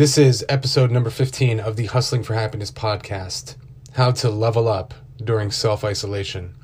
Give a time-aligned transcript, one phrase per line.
[0.00, 3.56] This is episode number 15 of the Hustling for Happiness podcast
[3.92, 6.54] How to Level Up During Self Isolation.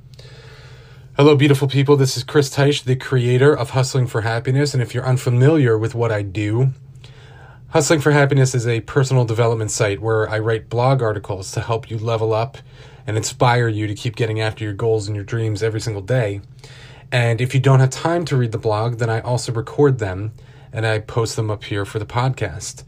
[1.19, 1.99] Hello, beautiful people.
[1.99, 4.72] This is Chris Teich, the creator of Hustling for Happiness.
[4.72, 6.71] And if you're unfamiliar with what I do,
[7.69, 11.90] Hustling for Happiness is a personal development site where I write blog articles to help
[11.90, 12.57] you level up
[13.07, 16.41] and inspire you to keep getting after your goals and your dreams every single day.
[17.12, 20.33] And if you don't have time to read the blog, then I also record them
[20.73, 22.83] and I post them up here for the podcast.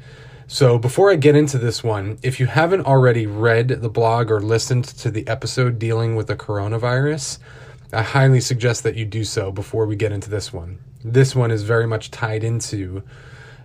[0.50, 4.40] So, before I get into this one, if you haven't already read the blog or
[4.40, 7.38] listened to the episode dealing with the coronavirus,
[7.92, 10.78] I highly suggest that you do so before we get into this one.
[11.04, 13.02] This one is very much tied into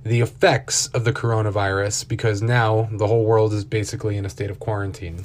[0.03, 4.49] the effects of the coronavirus because now the whole world is basically in a state
[4.49, 5.23] of quarantine.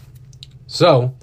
[0.68, 1.16] So,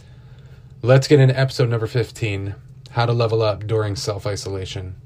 [0.81, 2.55] let's get into episode number 15
[2.90, 4.98] How to Level Up During Self Isolation.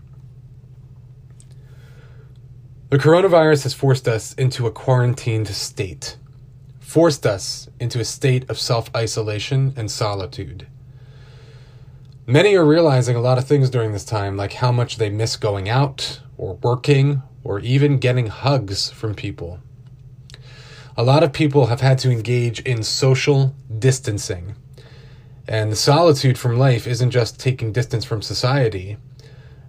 [2.90, 6.18] The coronavirus has forced us into a quarantined state,
[6.80, 10.66] forced us into a state of self isolation and solitude.
[12.26, 15.36] Many are realizing a lot of things during this time, like how much they miss
[15.36, 19.60] going out, or working, or even getting hugs from people.
[20.98, 24.56] A lot of people have had to engage in social distancing.
[25.48, 28.98] And the solitude from life isn't just taking distance from society,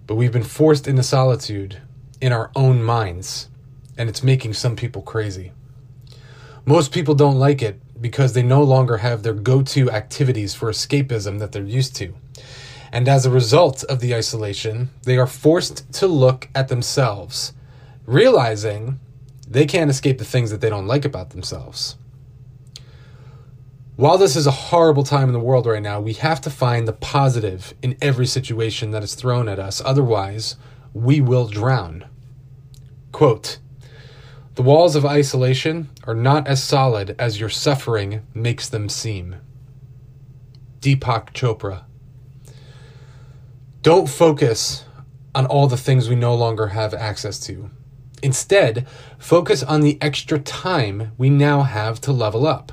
[0.07, 1.81] but we've been forced into solitude
[2.21, 3.49] in our own minds,
[3.97, 5.51] and it's making some people crazy.
[6.65, 10.69] Most people don't like it because they no longer have their go to activities for
[10.69, 12.13] escapism that they're used to.
[12.91, 17.53] And as a result of the isolation, they are forced to look at themselves,
[18.05, 18.99] realizing
[19.47, 21.95] they can't escape the things that they don't like about themselves.
[23.95, 26.87] While this is a horrible time in the world right now, we have to find
[26.87, 29.81] the positive in every situation that is thrown at us.
[29.83, 30.55] Otherwise,
[30.93, 32.05] we will drown.
[33.11, 33.57] Quote
[34.55, 39.37] The walls of isolation are not as solid as your suffering makes them seem.
[40.79, 41.83] Deepak Chopra.
[43.81, 44.85] Don't focus
[45.33, 47.69] on all the things we no longer have access to.
[48.21, 48.87] Instead,
[49.17, 52.71] focus on the extra time we now have to level up.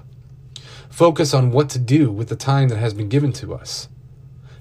[0.91, 3.89] Focus on what to do with the time that has been given to us.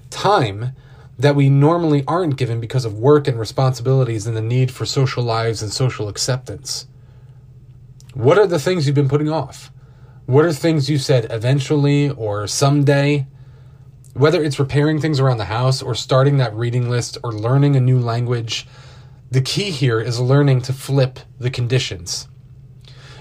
[0.08, 0.72] Time
[1.18, 5.22] that we normally aren't given because of work and responsibilities and the need for social
[5.22, 6.86] lives and social acceptance.
[8.14, 9.72] What are the things you've been putting off?
[10.26, 13.26] What are things you said eventually or someday?
[14.14, 17.80] Whether it's repairing things around the house or starting that reading list or learning a
[17.80, 18.66] new language,
[19.30, 22.28] the key here is learning to flip the conditions.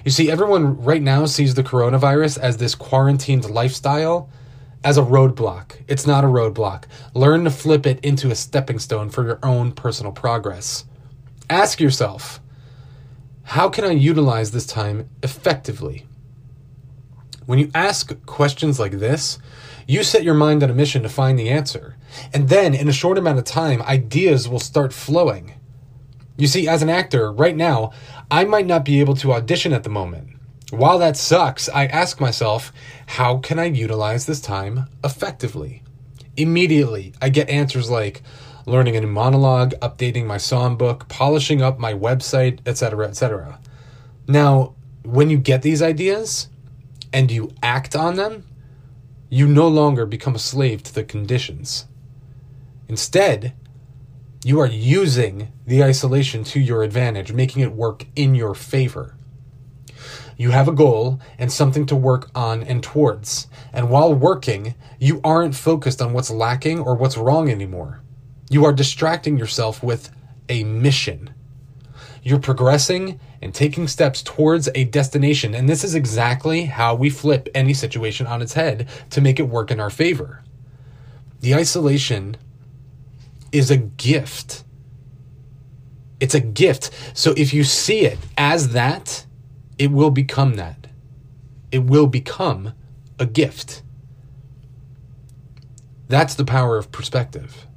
[0.05, 4.29] You see, everyone right now sees the coronavirus as this quarantined lifestyle
[4.83, 5.83] as a roadblock.
[5.87, 6.85] It's not a roadblock.
[7.13, 10.85] Learn to flip it into a stepping stone for your own personal progress.
[11.49, 12.39] Ask yourself,
[13.43, 16.05] how can I utilize this time effectively?
[17.45, 19.39] When you ask questions like this,
[19.87, 21.95] you set your mind on a mission to find the answer.
[22.33, 25.53] And then, in a short amount of time, ideas will start flowing.
[26.37, 27.91] You see, as an actor, right now,
[28.29, 30.36] I might not be able to audition at the moment.
[30.71, 32.73] While that sucks, I ask myself,
[33.05, 35.81] how can I utilize this time effectively?
[36.35, 38.21] Immediately, I get answers like
[38.65, 43.59] learning a new monologue, updating my songbook, polishing up my website, etc., etc.
[44.27, 46.49] Now, when you get these ideas
[47.13, 48.45] and you act on them,
[49.29, 51.85] you no longer become a slave to the conditions.
[52.89, 53.53] Instead,
[54.43, 59.16] you are using the isolation to your advantage, making it work in your favor.
[60.37, 63.47] You have a goal and something to work on and towards.
[63.73, 68.01] And while working, you aren't focused on what's lacking or what's wrong anymore.
[68.49, 70.11] You are distracting yourself with
[70.47, 71.33] a mission.
[72.21, 75.55] You're progressing and taking steps towards a destination.
[75.55, 79.49] And this is exactly how we flip any situation on its head to make it
[79.49, 80.43] work in our favor.
[81.41, 82.37] The isolation
[83.51, 84.63] is a gift.
[86.19, 86.91] It's a gift.
[87.13, 89.25] So if you see it as that,
[89.77, 90.87] it will become that.
[91.71, 92.73] It will become
[93.19, 93.83] a gift.
[96.07, 97.67] That's the power of perspective.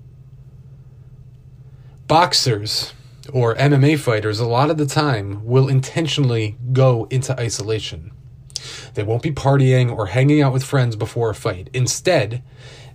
[2.06, 2.92] Boxers
[3.32, 8.12] or MMA fighters, a lot of the time, will intentionally go into isolation.
[8.94, 11.70] They won't be partying or hanging out with friends before a fight.
[11.72, 12.42] Instead,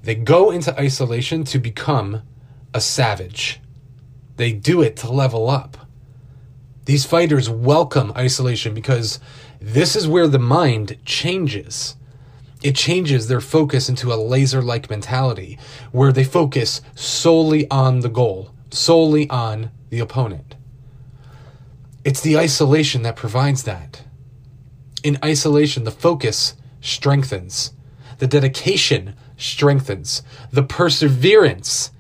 [0.04, 2.22] they go into isolation to become
[2.74, 3.60] a savage.
[4.36, 5.85] They do it to level up.
[6.86, 9.20] These fighters welcome isolation because
[9.60, 11.96] this is where the mind changes.
[12.62, 15.58] It changes their focus into a laser like mentality
[15.92, 20.56] where they focus solely on the goal, solely on the opponent.
[22.04, 24.04] It's the isolation that provides that.
[25.04, 27.74] In isolation, the focus strengthens,
[28.20, 30.22] the dedication strengthens,
[30.52, 31.92] the perseverance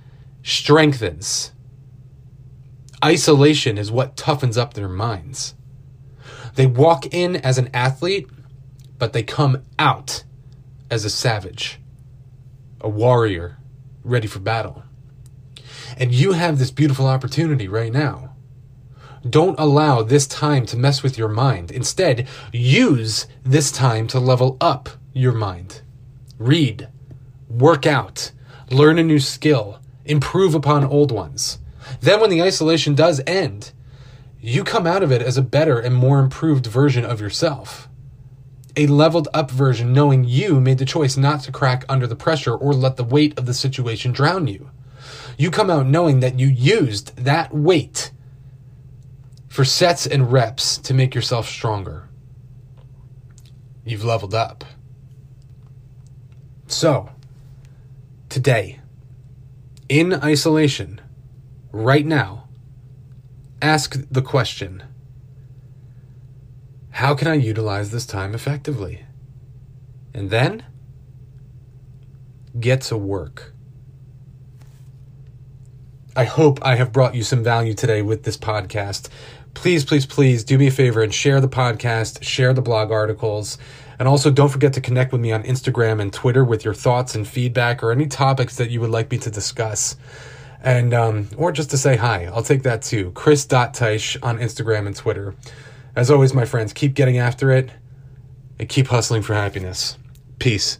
[0.43, 1.51] strengthens.
[3.05, 5.53] Isolation is what toughens up their minds.
[6.55, 8.27] They walk in as an athlete,
[8.97, 10.23] but they come out
[10.89, 11.79] as a savage,
[12.81, 13.59] a warrior,
[14.03, 14.81] ready for battle.
[15.97, 18.33] And you have this beautiful opportunity right now.
[19.29, 21.69] Don't allow this time to mess with your mind.
[21.69, 25.83] Instead, use this time to level up your mind.
[26.39, 26.87] Read,
[27.47, 28.31] work out,
[28.71, 31.59] learn a new skill, improve upon old ones.
[32.01, 33.71] Then, when the isolation does end,
[34.39, 37.87] you come out of it as a better and more improved version of yourself.
[38.77, 42.53] A leveled up version, knowing you made the choice not to crack under the pressure
[42.53, 44.69] or let the weight of the situation drown you.
[45.37, 48.11] You come out knowing that you used that weight
[49.47, 52.09] for sets and reps to make yourself stronger.
[53.85, 54.65] You've leveled up.
[56.67, 57.09] So,
[58.27, 58.79] today,
[59.87, 60.99] in isolation,
[61.83, 62.47] right now,
[63.61, 64.83] ask the question
[66.91, 69.05] How can I utilize this time effectively?
[70.13, 70.65] And then,
[72.59, 73.53] get to work.
[76.15, 79.09] I hope I have brought you some value today with this podcast
[79.55, 83.57] please, please, please do me a favor and share the podcast, share the blog articles.
[83.97, 87.15] And also, don't forget to connect with me on Instagram and Twitter with your thoughts
[87.15, 89.95] and feedback or any topics that you would like me to discuss.
[90.65, 92.25] And, um, or just to say hi.
[92.25, 93.11] I'll take that too.
[93.11, 95.35] Chris.Teisch on Instagram and Twitter.
[95.95, 97.69] As always, my friends, keep getting after it
[98.59, 99.97] and keep hustling for happiness.
[100.39, 100.79] Peace.